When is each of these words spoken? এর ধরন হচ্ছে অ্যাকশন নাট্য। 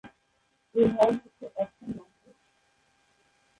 এর 0.75 0.87
ধরন 0.91 1.15
হচ্ছে 1.15 1.45
অ্যাকশন 1.55 1.89
নাট্য। 1.89 2.23